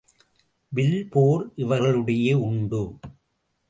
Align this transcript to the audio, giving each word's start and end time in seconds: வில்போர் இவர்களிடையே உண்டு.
வில்போர் 0.71 1.51
இவர்களிடையே 1.57 2.33
உண்டு. 2.33 2.83